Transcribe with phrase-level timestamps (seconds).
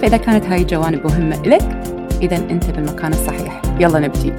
[0.00, 1.62] فإذا كانت هاي الجوانب مهمة لك
[2.22, 3.62] إذا أنت بالمكان الصحيح.
[3.80, 4.32] يلا نبدي.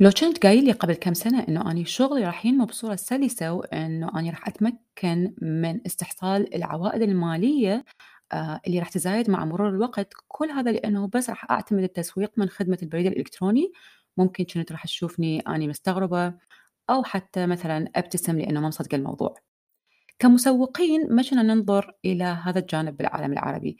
[0.00, 4.18] لو كنت قايل لي قبل كم سنة إنه أني شغلي راح ينمو بصورة سلسة وإنه
[4.18, 7.84] أني راح أتمكن من استحصال العوائد المالية
[8.32, 12.48] آه، اللي راح تزايد مع مرور الوقت كل هذا لأنه بس راح أعتمد التسويق من
[12.48, 13.72] خدمة البريد الإلكتروني.
[14.16, 16.34] ممكن كنت راح تشوفني أني مستغربة
[16.90, 19.34] أو حتى مثلا أبتسم لأنه ما مصدق الموضوع.
[20.18, 23.76] كمسوقين ما كنا ننظر إلى هذا الجانب بالعالم العربي.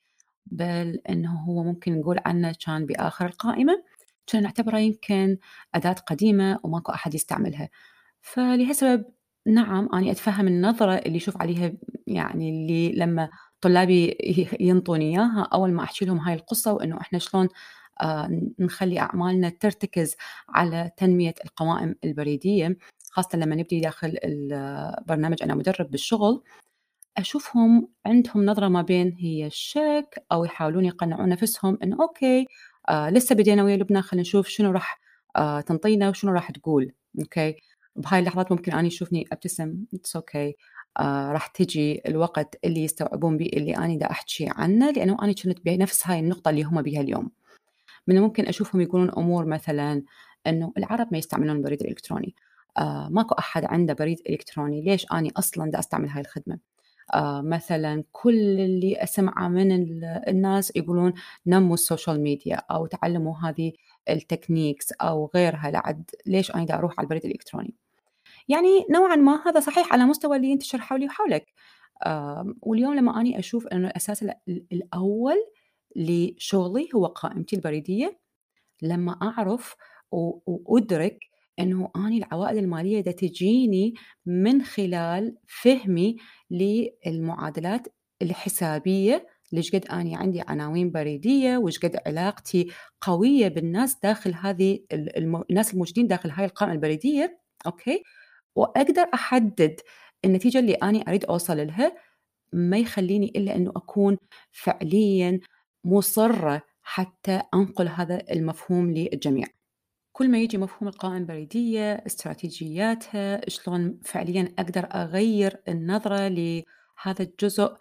[0.46, 3.84] بل أنه هو ممكن نقول عنه كان بآخر القائمة.
[4.28, 5.38] كنا نعتبره يمكن
[5.74, 7.68] أداة قديمة وماكو أحد يستعملها.
[8.22, 9.04] فلهالسبب
[9.46, 11.72] نعم أنا أتفهم النظرة اللي يشوف عليها
[12.06, 14.16] يعني اللي لما طلابي
[14.60, 17.48] ينطوني إياها أول ما أحكي لهم هاي القصة وإنه إحنا شلون
[18.02, 20.14] آه، نخلي أعمالنا ترتكز
[20.48, 22.76] على تنمية القوائم البريدية.
[23.16, 26.42] خاصة لما نبدي داخل البرنامج أنا مدرب بالشغل
[27.16, 32.46] أشوفهم عندهم نظرة ما بين هي الشك أو يحاولون يقنعون نفسهم إنه okay
[32.88, 35.00] آه لسه بدينا ويا لبنى خلينا نشوف شنو راح
[35.36, 37.56] آه تنطينا وشنو راح تقول okay؟
[37.96, 40.54] بهاي اللحظات ممكن أنا يشوفني أبتسم it's okay
[40.98, 45.64] آه راح تجي الوقت اللي يستوعبون بي اللي أنا دا أحكي عنه لأنه أنا كنت
[45.64, 47.30] بنفس هاي النقطة اللي هم بيها اليوم.
[48.06, 50.02] من ممكن أشوفهم يقولون أمور مثلا
[50.46, 52.34] أنه العرب ما يستعملون البريد الإلكتروني
[52.78, 56.58] آه ماكو أحد عنده بريد إلكتروني ليش أني أصلا دا أستعمل هاي الخدمة؟
[57.14, 59.72] آه مثلا كل اللي أسمعه من
[60.28, 61.12] الناس يقولون
[61.46, 63.72] نموا ال social media أو تعلموا هذه
[64.10, 67.74] ال techniques أو غيرها لعد ليش أنا دا أروح على البريد الإلكتروني؟
[68.48, 71.52] يعني نوعا ما هذا صحيح على مستوى اللي ينتشر حولي وحولك.
[72.02, 74.24] آه واليوم لما أني أشوف أنه الأساس
[74.72, 75.36] الأول
[75.96, 78.18] لشغلي هو قائمتي البريدية
[78.82, 79.76] لما أعرف
[80.12, 81.18] وأدرك
[81.58, 83.94] أنه أني العوائد المالية دا تجيني
[84.26, 86.16] من خلال فهمي
[86.50, 87.88] للمعادلات
[88.22, 92.68] الحسابية ليش قد أني عندي عناوين بريدية وش قد علاقتي
[93.00, 98.02] قوية بالناس داخل هذه الناس الموجودين داخل هاي القائمة البريدية أوكي؟
[98.56, 99.80] وأقدر أحدد
[100.24, 101.92] النتيجة اللي أنا أريد أوصل لها
[102.52, 104.18] ما يخليني إلا أنه أكون
[104.52, 105.40] فعليا
[105.84, 109.46] مصرة حتى أنقل هذا المفهوم للجميع.
[110.16, 117.76] كل ما يجي مفهوم القوائم البريدية استراتيجياتها شلون فعليا أقدر أغير النظرة لهذا الجزء.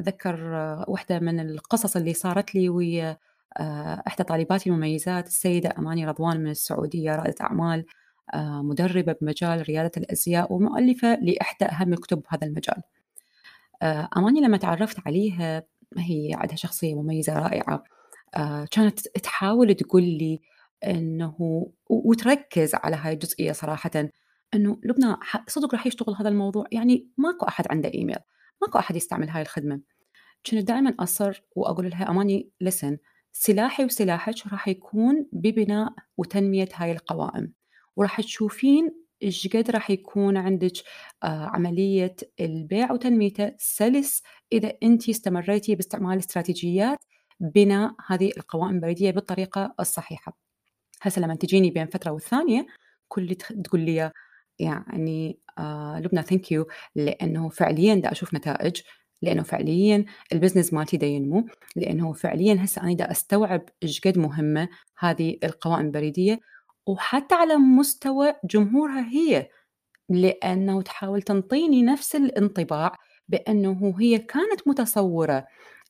[0.00, 0.36] أذكر
[0.88, 3.18] واحدة من القصص اللي صارت لي ويا
[4.06, 7.86] إحدى طالباتي المميزات السيدة أماني رضوان من السعودية رائدة أعمال
[8.64, 12.82] مدربة بمجال ريادة الأزياء ومؤلفة لإحدى أهم الكتب بهذا المجال.
[14.16, 15.62] أماني لما تعرفت عليها
[15.98, 17.82] هي عندها شخصية مميزة رائعة.
[18.70, 20.40] كانت تحاول تقول لي
[20.84, 23.90] إنه وتركز على هاي الجزئية صراحة
[24.54, 25.16] إنه لبنى
[25.48, 28.16] صدق راح يشتغل هذا الموضوع يعني ماكو أحد عنده إيميل
[28.62, 29.80] ماكو أحد يستعمل هاي الخدمة.
[30.46, 32.98] كنت دائما أصر وأقول لها أماني لسن
[33.32, 37.52] سلاحي وسلاحك راح يكون ببناء وتنمية هاي القوائم
[37.96, 40.72] وراح تشوفين إيش قد راح يكون عندك
[41.22, 44.22] آه عملية البيع وتنميته سلس
[44.52, 46.98] إذا أنت استمريتي باستعمال استراتيجيات
[47.40, 50.45] بناء هذه القوائم البريدية بالطريقة الصحيحة.
[51.06, 52.66] هسه لما تجيني بين فترة والثانية
[53.08, 54.12] كل تقول لي
[54.58, 58.82] يعني آه لبنى thank you لأنه فعليا دا أشوف نتائج
[59.22, 64.18] لأنه فعليا ال business مالتي دا ينمو لأنه فعليا هسه أنا دا أستوعب إيش قد
[64.18, 64.68] مهمة
[64.98, 66.40] هذه القوائم البريدية
[66.86, 69.48] وحتى على مستوى جمهورها هي
[70.08, 72.92] لأنه تحاول تنطيني نفس الانطباع
[73.28, 75.46] بأنه هي كانت متصورة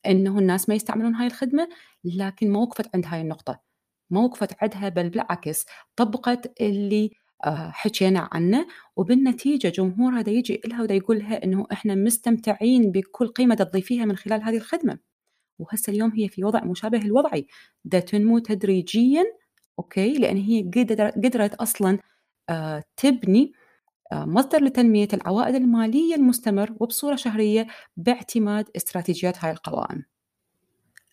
[0.07, 1.69] إنه الناس ما يستعملون هاي الخدمة
[2.05, 3.61] لكن ما وقفت عند هاي النقطة.
[4.11, 5.67] ما وقفت عندها بل بالعكس
[5.97, 7.11] طبقت اللي
[7.44, 8.67] آه، حكينا عنه.
[8.97, 14.17] وبالنتيجة جمهورها دا يجي إلها ودا يقول لها إنه إحنا مستمتعين بكل قيمة تضيفيها من
[14.17, 14.99] خلال هذه الخدمة.
[15.58, 17.47] وهسه اليوم هي في وضع مشابه الوضعي
[17.85, 19.25] دا تنمو تدريجيا
[19.79, 20.62] أوكي لأن هي
[21.25, 21.99] قدرت أصلا
[22.50, 23.53] آه، تبني
[24.12, 27.67] آه، مصدر لتنمية العوائد المالية المستمر وبصورة شهرية
[27.97, 30.05] باعتماد استراتيجيات هاي القوائم.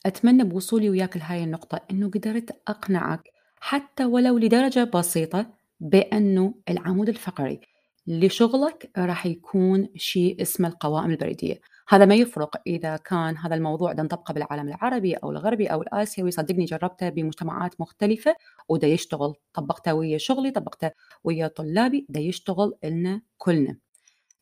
[0.06, 3.30] أتمنى بوصولي وياك لهاي النقطة إنه قدرت أقنعك
[3.60, 5.46] حتى ولو لدرجة بسيطة
[5.80, 7.60] بأنه العمود الفقري
[8.08, 11.60] لشغلك راح يكون شيء اسمه القوائم البريدية.
[11.90, 16.32] هذا ما يفرق إذا كان هذا الموضوع ده نطبقه بالعالم العربي أو الغربي أو الآسيوي
[16.32, 18.36] صدقني جربته بمجتمعات مختلفة
[18.70, 19.34] وده يشتغل.
[19.54, 20.92] طبقته ويا شغلي طبقته
[21.24, 23.78] ويا طلابي ده يشتغل لنا كلنا.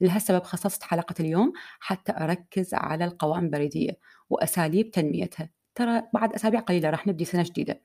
[0.01, 3.97] لهالسبب خصصت حلقة اليوم حتى أركز على القوائم البريدية
[4.29, 5.49] وأساليب تنميتها.
[5.75, 7.81] ترى بعد أسابيع قليلة راح نبدي سنة جديدة.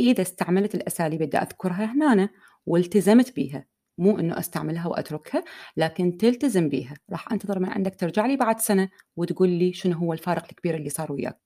[0.00, 2.28] إذا استعملت الأساليب اللي أذكرها هنا
[2.66, 3.64] والتزمت بيها.
[3.98, 5.44] مو إنه أستعملها وأتركها
[5.76, 6.94] لكن تلتزم بيها.
[7.10, 10.90] راح أنتظر من عندك ترجع لي بعد سنة وتقول لي شنو هو الفارق الكبير اللي
[10.90, 11.40] صار وياك.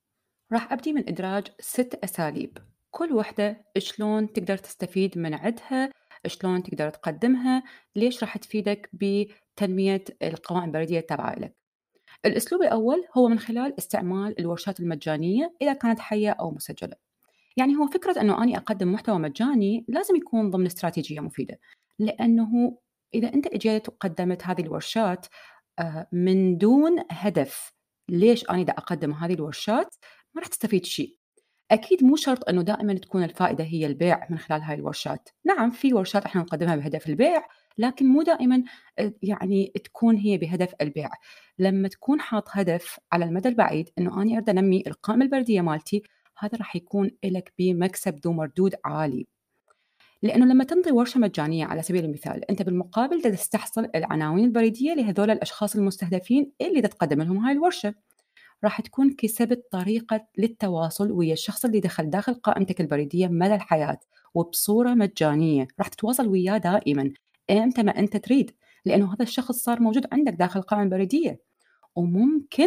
[0.52, 2.58] راح أبدي من إدراج ست أساليب.
[2.90, 5.90] كل وحدة شلون تقدر تستفيد من عندها
[6.26, 7.62] شلون تقدر تقدمها
[7.96, 11.56] ليش راح تفيدك بتنمية القوائم البريديه التابعه لك.
[12.26, 16.94] الأسلوب الأول هو من خلال استعمال الورشات المجانية إذا كانت حية أو مسجلة.
[17.56, 21.60] يعني هو فكرة أنه أني أقدم محتوى مجاني لازم يكون ضمن استراتيجية مفيدة
[21.98, 22.78] لأنه
[23.14, 25.26] إذا أنت إجيت وقدمت هذه الورشات
[25.78, 27.72] آه، من دون هدف
[28.08, 29.94] ليش أنا دا أقدم هذه الورشات
[30.34, 31.17] ما راح تستفيد شيء.
[31.70, 35.28] أكيد مو شرط أنه دائما تكون الفائدة هي البيع من خلال هاي الورشات.
[35.44, 37.42] نعم في ورشات إحنا نقدمها بهدف البيع
[37.78, 38.62] لكن مو دائما
[38.98, 41.10] آه، يعني تكون هي بهدف البيع.
[41.58, 46.02] لما تكون حاط هدف على المدى البعيد أنه أنا أريد أنمي القائمة البردية مالتي
[46.38, 49.26] هذا راح يكون لك بمكسب ذو مردود عالي.
[50.22, 55.76] لأنه لما تنطي ورشة مجانية على سبيل المثال أنت بالمقابل تستحصل العناوين البريدية لهذول الأشخاص
[55.76, 57.94] المستهدفين اللي تقدم لهم هاي الورشة.
[58.64, 63.98] راح تكون كسبت طريقة للتواصل ويا الشخص اللي دخل داخل قائمتك البريدية مدى الحياة
[64.34, 65.68] وبصورة مجانية.
[65.78, 67.12] راح تتواصل وياه دائما
[67.50, 71.40] إمتى ما أنت تريد لأنه هذا الشخص صار موجود عندك داخل القائمة البريدية.
[71.96, 72.66] وممكن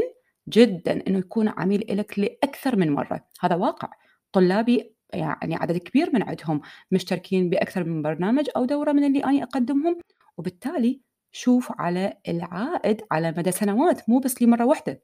[0.50, 3.26] جدا أنه يكون عميل لك لأكثر من مرة.
[3.42, 3.90] هذا واقع.
[4.32, 6.62] طلابي يعني عدد كبير من عندهم
[6.92, 10.00] مشتركين بأكثر من برنامج أو دورة من اللي أنا أقدمهم.
[10.38, 11.02] وبالتالي
[11.32, 15.04] شوف على العائد على مدى سنوات مو بس لمرة واحدة.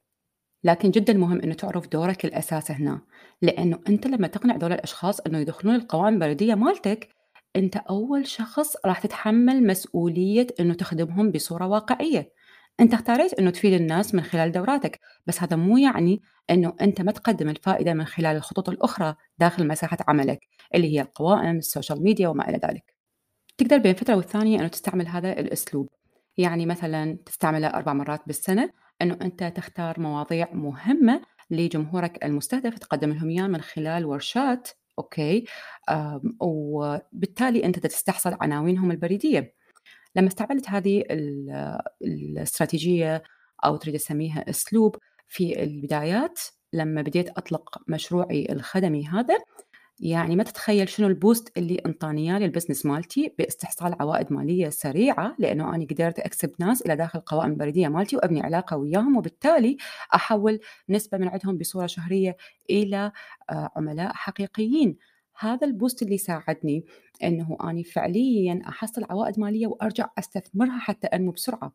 [0.67, 3.01] لكن جدا مهم إنه تعرف دورك الأساسي هنا.
[3.41, 7.09] لأنه أنت لما تقنع دول الأشخاص إنه يدخلون القوائم البريديه مالتك
[7.55, 12.31] أنت أول شخص راح تتحمل مسؤولية إنه تخدمهم بصورة واقعية.
[12.79, 17.11] أنت اختاريت إنه تفيد الناس من خلال دوراتك بس هذا مو يعني إنه أنت ما
[17.11, 20.39] تقدم الفائدة من خلال الخطوط الأخرى داخل مساحة عملك
[20.75, 22.95] اللي هي القوائم ال social media وما إلى ذلك.
[23.57, 25.89] تقدر بين فترة والثانية إنه تستعمل هذا الأسلوب.
[26.37, 28.69] يعني مثلا تستعمله أربع مرات بالسنة
[29.01, 31.21] إنه أنت تختار مواضيع مهمة
[31.51, 34.69] لجمهورك المستهدف تقدم لهم اياه من خلال ورشات
[34.99, 35.45] okay؟
[36.39, 39.53] وبالتالي أنت تستحصل عناوينهم البريدية.
[40.15, 41.03] لما استعملت هذه
[42.01, 43.23] الاستراتيجية
[43.65, 44.95] أو تريد تسميها أسلوب
[45.27, 46.39] في البدايات
[46.73, 49.37] لما بديت أطلق مشروعي الخدمي هذا
[49.99, 54.69] يعني ما تتخيل شنو ال boost اللي انطاني اياه لل business مالتي باستحصال عوائد ماليه
[54.69, 59.77] سريعه لأنه أنا قدرت أكسب ناس إلى داخل القوائم البريديه مالتي وأبني علاقة وياهم وبالتالي
[60.15, 60.59] أحول
[60.89, 62.37] نسبة من عندهم بصورة شهرية
[62.69, 63.11] إلى
[63.49, 64.97] آه، عملاء حقيقيين.
[65.39, 66.85] هذا البوست اللي ساعدني
[67.23, 71.73] إنه أني فعليا أحصل عوائد مالية وأرجع أستثمرها حتى أنمو بسرعة.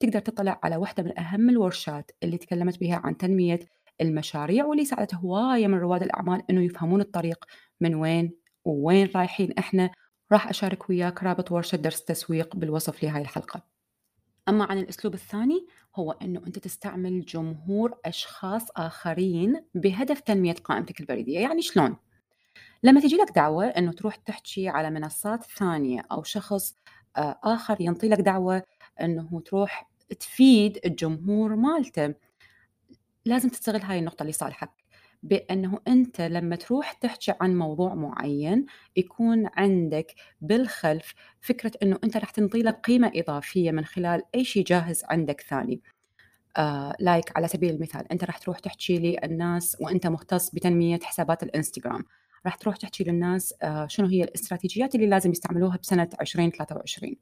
[0.00, 3.60] تقدر تطلع على واحدة من أهم الورشات اللي تكلمت بها عن تنمية
[4.00, 7.44] المشاريع واللي ساعدت هواية من رواد الأعمال إنه يفهمون الطريق
[7.80, 8.32] من وين
[8.64, 9.52] ووين رايحين.
[9.58, 9.90] إحنا
[10.32, 13.62] راح أشارك وياك رابط ورشة درس تسويق بالوصف لهاي الحلقة.
[14.48, 21.40] أما عن الأسلوب الثاني هو إنه أنت تستعمل جمهور أشخاص آخرين بهدف تنمية قائمتك البريدية.
[21.40, 21.96] يعني شلون؟
[22.82, 26.74] لما تجي لك دعوة إنه تروح تحكي على منصات ثانية أو شخص
[27.16, 28.62] آه، آخر ينطي لك دعوة
[29.00, 29.90] إنه تروح
[30.20, 32.14] تفيد الجمهور مالته
[33.28, 34.70] لازم تستغل هاي النقطة لصالحك
[35.22, 38.66] بأنه أنت لما تروح تحكي عن موضوع معين
[38.96, 44.64] يكون عندك بالخلف فكرة أنه أنت راح تنطي لك قيمة إضافية من خلال أي شيء
[44.64, 45.80] جاهز عندك ثاني.
[46.56, 52.04] آه لايك على سبيل المثال أنت راح تروح تحكي للناس وأنت مختص بتنمية حسابات الإنستغرام.
[52.46, 57.16] راح تروح تحكي للناس آه، شنو هي الإستراتيجيات اللي لازم يستعملوها بسنة 2023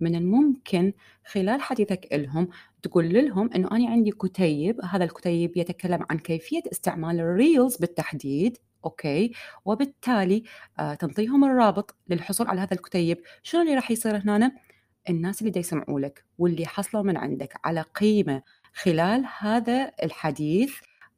[0.00, 0.92] من الممكن
[1.26, 2.48] خلال حديثك لهم
[2.82, 8.58] تقول لهم إنه أنا عندي كتيب هذا الكتيب يتكلم عن كيفية استعمال ال reels بالتحديد
[8.84, 9.32] okay،
[9.64, 10.42] وبالتالي
[10.78, 14.52] آآ تنطيهم الرابط للحصول على هذا الكتيب، شنو اللي راح يصير هنا؟
[15.10, 18.42] الناس اللي يسمعوا لك واللي حصلوا من عندك على قيمة
[18.74, 20.74] خلال هذا الحديث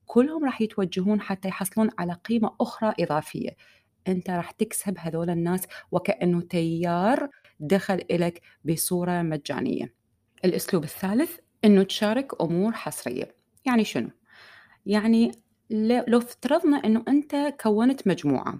[0.07, 3.51] كلهم راح يتوجهون حتى يحصلون على قيمة أخرى إضافية
[4.09, 7.29] أنت راح تكسب هذول الناس وكأنه تيار
[7.61, 9.95] دخل إلك بصورة مجانية
[10.45, 13.35] الأسلوب الثالث أنه تشارك أمور حصرية
[13.67, 14.11] يعني شنو؟
[14.87, 15.33] يعني
[15.71, 18.59] لو افترضنا أنه أنت كونت مجموعة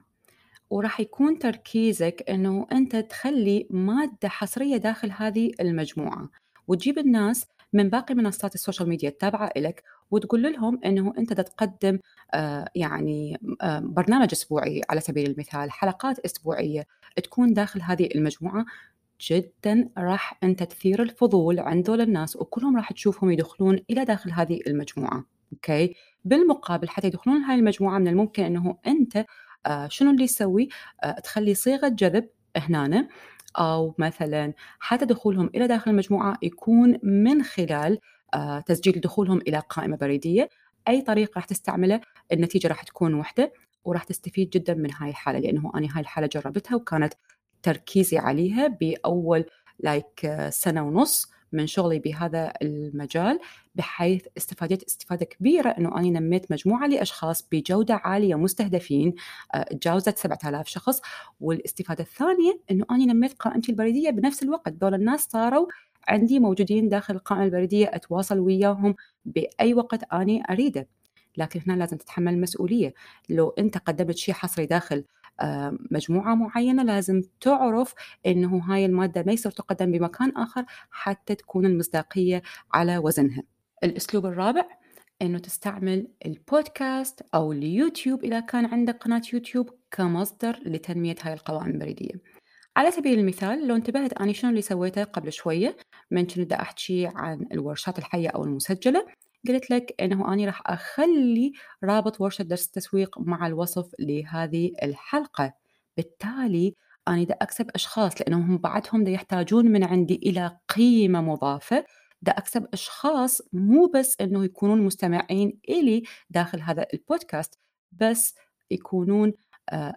[0.71, 6.31] وراح يكون تركيزك أنه أنت تخلي مادة حصرية داخل هذه المجموعة
[6.69, 11.99] وتجيب الناس من باقي منصات ال social media التابعة لك وتقول لهم أنه أنت تقدم
[12.35, 16.87] آه يعني آه برنامج أسبوعي على سبيل المثال حلقات أسبوعية
[17.17, 18.65] تكون داخل هذه المجموعة
[19.31, 24.61] جدا راح أنت تثير الفضول عند دول الناس وكلهم راح تشوفهم يدخلون إلى داخل هذه
[24.67, 29.25] المجموعة okay؟ بالمقابل حتى يدخلون هاي المجموعة من الممكن أنه أنت
[29.67, 30.69] آه شنو اللي يسوي؟
[31.25, 33.09] تخلي صيغة جذب هنا
[33.57, 37.99] أو مثلا حتى دخولهم إلى داخل المجموعة يكون من خلال
[38.35, 40.49] آه تسجيل دخولهم إلى قائمة بريدية.
[40.89, 42.01] أي طريق راح تستعمله
[42.33, 43.53] النتيجة راح تكون واحدة
[43.85, 47.15] وراح تستفيد جدا من هاي الحالة لأنه أنا هاي الحالة جربتها وكانت
[47.63, 49.45] تركيزي عليها بأول
[49.81, 51.31] لايك سنة ونص.
[51.53, 53.39] من شغلي بهذا المجال
[53.75, 59.15] بحيث استفادت استفادة كبيرة أنه أنا نميت مجموعة لأشخاص بجودة عالية مستهدفين
[59.71, 61.01] تجاوزت 7000 شخص.
[61.41, 64.73] والاستفادة الثانية أنه أنا نميت قائمتي البريدية بنفس الوقت.
[64.73, 65.67] دول الناس صاروا
[66.09, 70.89] عندي موجودين داخل القائمة البريدية أتواصل وياهم بأي وقت أنا أريده.
[71.37, 72.95] لكن هنا لازم تتحمل المسؤولية
[73.29, 75.05] لو أنت قدمت شيء حصري داخل
[75.91, 77.95] مجموعة معينة لازم تعرف
[78.27, 82.43] أنه هاي المادة ما يصير تقدم بمكان آخر حتى تكون المصداقية
[82.73, 83.43] على وزنها.
[83.85, 84.65] الأسلوب الرابع
[85.23, 92.15] أنه تستعمل البودكاست أو اليوتيوب إذا كان عندك قناة يوتيوب كمصدر لتنمية هاي القوائم البريدية.
[92.77, 95.77] على سبيل المثال لو انتبهت أنا شنو اللي سويته قبل شوية؟
[96.11, 99.07] من كنت أحكي عن الورشات الحية أو المسجلة؟
[99.49, 101.53] قلت لك إنه أني راح أخلي
[101.85, 105.53] رابط ورشة درس التسويق مع الوصف لهذه الحلقة.
[105.97, 106.75] بالتالي
[107.09, 111.85] أنا دا أكسب أشخاص لأنهم بعدهم دا يحتاجون من عندي إلى قيمة مضافة.
[112.23, 117.59] دا أكسب أشخاص مو بس أنه يكونون مستمعين إلي داخل هذا البودكاست
[117.93, 118.35] بس
[118.71, 119.33] يكونون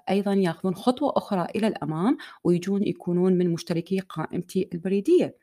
[0.10, 5.38] أيضا ياخذون خطوة أخرى إلى الأمام ويجون يكونون من مشتركي قائمتي البريدية.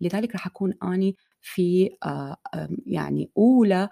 [0.00, 1.90] لذلك راح أكون أني في
[2.86, 3.88] يعني أولى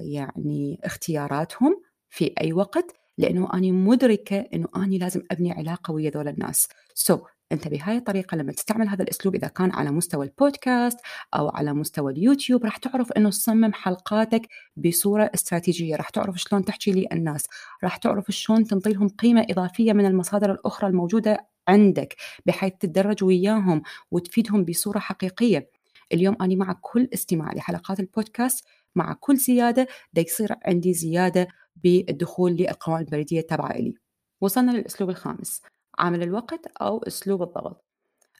[0.00, 6.28] يعني اختياراتهم في أي وقت لأنه أنا مدركة أنه أنا لازم أبني علاقة ويا ذول
[6.28, 6.68] الناس.
[6.94, 7.20] سو so,
[7.52, 10.98] أنت بهاي الطريقة لما تستعمل هذا الأسلوب إذا كان على مستوى البودكاست
[11.34, 15.96] أو على مستوى اليوتيوب راح تعرف أنه تصمم حلقاتك بصورة استراتيجية.
[15.96, 17.46] راح تعرف شلون تحكي للناس
[17.84, 22.16] راح تعرف شلون تنطي لهم قيمة إضافية من المصادر الأخرى الموجودة عندك
[22.46, 25.70] بحيث تتدرج وياهم وتفيدهم بصورة حقيقية.
[26.12, 32.52] اليوم أنا مع كل استماع لحلقات البودكاست مع كل زيادة دا يصير عندي زيادة بالدخول
[32.52, 33.94] للقوائم البريدية التابعة إلي
[34.40, 35.62] وصلنا للأسلوب الخامس
[35.98, 37.84] عامل الوقت أو أسلوب الضغط.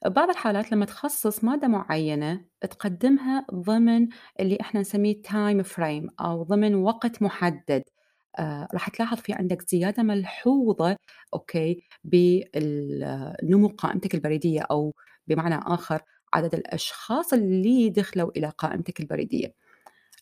[0.06, 4.08] ببعض الحالات لما تخصص مادة معينة تقدمها ضمن
[4.40, 7.82] اللي إحنا نسميه time frame أو ضمن وقت محدد.
[8.38, 10.96] آه راح تلاحظ في عندك زيادة ملحوظة
[11.34, 14.94] okay بنمو قائمتك البريدية أو
[15.26, 16.02] بمعنى آخر
[16.34, 19.54] عدد الأشخاص اللي دخلوا إلى قائمتك البريدية.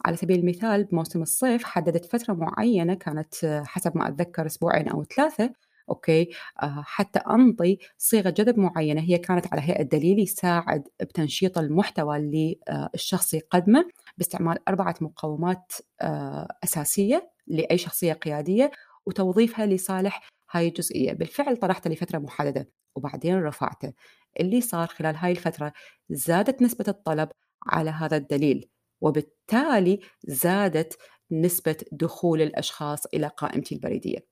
[0.04, 5.50] على سبيل المثال بموسم الصيف حددت فترة معينة كانت حسب ما أتذكر أسبوعين أو ثلاثة
[5.88, 6.28] أوكي؟
[6.62, 9.00] آه حتى أنطي صيغة جذب معينة.
[9.00, 13.84] هي كانت على هيئة دليل يساعد بتنشيط المحتوى اللي آه الشخص يقدمه
[14.18, 18.70] باستعمال أربعة مقومات آه أساسية لأي شخصية قيادية
[19.06, 21.12] وتوظيفها لصالح هاي الجزئية.
[21.12, 23.92] بالفعل طرحته لفترة محددة وبعدين رفعته.
[24.41, 25.73] اللي صار خلال هاي الفترة
[26.11, 27.29] زادت نسبة الطلب
[27.67, 28.69] على هذا الدليل
[29.00, 30.99] وبالتالي زادت
[31.31, 34.26] نسبة دخول الأشخاص إلى قائمتي البريدية.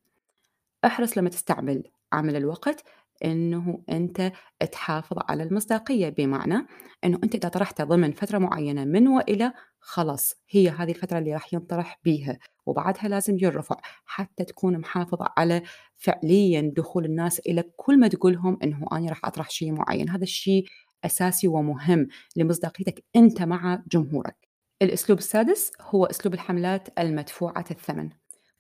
[0.85, 1.83] احرص لما تستعمل
[2.13, 2.85] عامل الوقت
[3.25, 4.33] إنه أنت
[4.73, 6.67] تحافظ على المصداقية بمعنى
[7.05, 9.53] إنه أنت إذا طرحته ضمن فترة معينة من وإلى
[9.85, 15.62] خلاص هي هذه الفترة اللي راح ينطرح بيها وبعدها لازم يرفع حتى تكون محافظة على
[15.97, 20.09] فعليا دخول الناس إلى كل ما تقولهم إنه أنا راح أطرح شيء معين.
[20.09, 20.65] هذا الشيء
[21.05, 24.49] أساسي ومهم لمصداقيتك أنت مع جمهورك.
[24.83, 28.11] الأسلوب السادس هو أسلوب الحملات المدفوعة الثمن.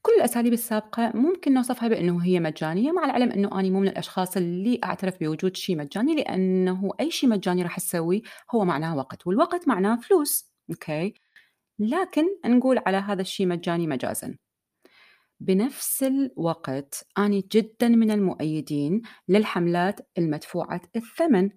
[0.02, 4.36] كل الأساليب السابقة ممكن نوصفها بأنه هي مجانية مع العلم أنه أنا مو من الأشخاص
[4.36, 8.22] اللي أعترف بوجود شيء مجاني لأنه أي شيء مجاني راح تسويه
[8.54, 10.51] هو معناه وقت والوقت معناه فلوس.
[10.70, 11.14] أوكي.
[11.78, 14.36] لكن نقول على هذا الشيء مجاني مجازا.
[15.40, 21.50] بنفس الوقت أنا جدا من المؤيدين للحملات المدفوعة الثمن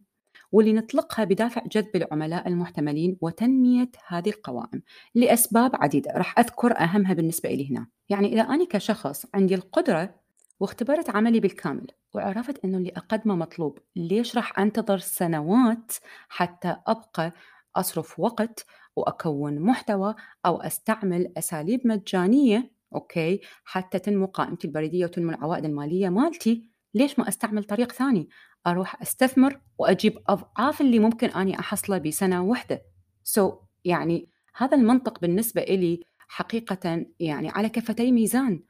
[0.52, 4.82] واللي نطلقها بدافع جذب العملاء المحتملين وتنمية هذه القوائم
[5.16, 6.12] لأسباب عديدة.
[6.12, 7.88] راح أذكر أهمها بالنسبة لي هنا.
[8.10, 10.16] يعني إذا أنا كشخص عندي القدرة
[10.60, 15.92] واختبرت عملي بالكامل وعرفت أنه اللي أقدمه مطلوب ليش راح أنتظر سنوات
[16.30, 17.32] حتى أبقى
[17.76, 25.66] أصرف وقت وأكون محتوى أو أستعمل أساليب مجانية أوكي؟ حتى تنمو قائمتي البريدية وتنمو العوائد
[25.66, 26.70] المالية مالتي.
[26.94, 28.30] ليش ما أستعمل طريق ثاني؟
[28.68, 32.82] أروح أستثمر وأجيب أضعاف اللي ممكن أني أحصله بسنة واحدة.
[33.24, 33.54] so so,
[33.86, 38.64] يعني هذا المنطق بالنسبة إلي حقيقة يعني على كفتي ميزان.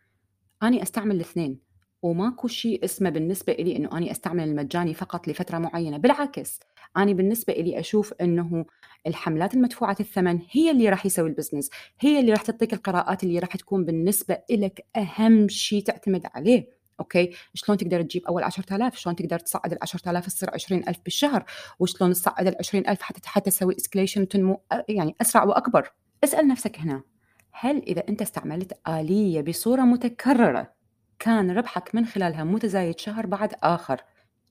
[0.63, 1.64] أني أستعمل الاثنين.
[2.05, 6.59] وماكو شيء اسمه بالنسبة إلي إنه أني أستعمل المجاني فقط لفترة معينة بالعكس
[6.97, 8.65] أنا بالنسبة إلي أشوف أنه
[9.07, 11.69] الحملات المدفوعة الثمن هي اللي راح يسوي ال business
[11.99, 17.31] هي اللي راح تعطيك القراءات اللي راح تكون بالنسبة لك أهم شيء تعتمد عليه Okay؟
[17.53, 21.45] شلون تقدر تجيب أول 10000 شلون تقدر تصعد ال 10000 تصير 20000 بالشهر؟
[21.79, 25.91] وشلون تصعد ال 20000 حتى حتى تسوي escalation وتنمو يعني أسرع وأكبر؟
[26.23, 27.03] اسأل نفسك هنا
[27.51, 30.74] هل إذا أنت استعملت آلية بصورة متكررة
[31.19, 34.01] كان ربحك من خلالها متزايد شهر بعد آخر.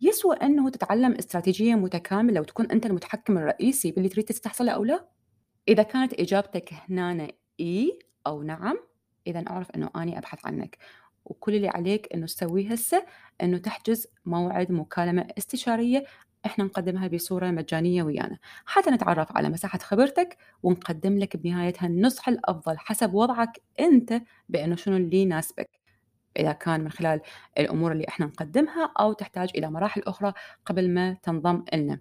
[0.00, 5.08] يسوى أنه تتعلم استراتيجية متكاملة وتكون أنت المتحكم الرئيسي باللي تريد تستحصله أو لا؟
[5.68, 7.28] إذا كانت إجابتك هنا
[7.60, 8.78] إي أو نعم
[9.26, 10.78] إذا أعرف أنه أني أبحث عنك.
[11.24, 13.06] وكل اللي عليك أنه تسويه هسه
[13.42, 16.04] أنه تحجز موعد مكالمة استشارية
[16.46, 18.38] إحنا نقدمها بصورة مجانية ويانا.
[18.66, 24.96] حتى نتعرف على مساحة خبرتك ونقدم لك بنهايتها النصح الأفضل حسب وضعك أنت بأنه شنو
[24.96, 25.83] اللي يناسبك.
[26.36, 27.20] إذا كان من خلال
[27.58, 30.32] الأمور اللي إحنا نقدمها أو تحتاج إلى مراحل أخرى
[30.66, 31.98] قبل ما تنضم لنا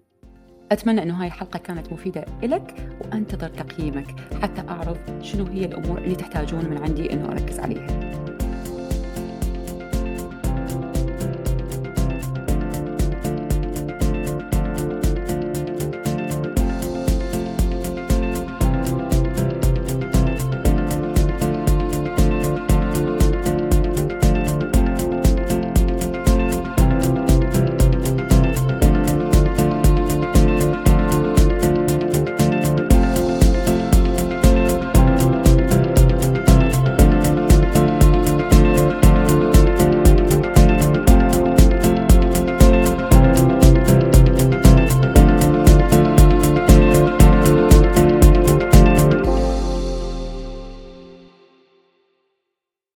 [0.72, 2.74] أتمنى أنه هاي الحلقة كانت مفيدة لك
[3.04, 8.23] وأنتظر تقييمك حتى أعرف شنو هي الأمور اللي تحتاجون من عندي أنه أركز عليها.